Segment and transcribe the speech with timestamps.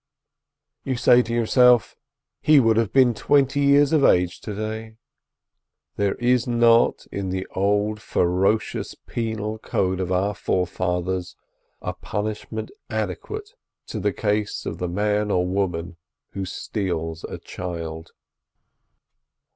[0.83, 1.95] You say to yourself:
[2.41, 4.95] "He would have been twenty years of age to day."
[5.95, 11.35] There is not in the old ferocious penal code of our forefathers
[11.83, 13.51] a punishment adequate
[13.89, 15.97] to the case of the man or woman
[16.31, 18.09] who steals a child.